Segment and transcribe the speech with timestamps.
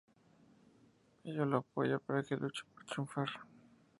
[1.23, 3.27] Ella lo apoya para que luche por triunfar.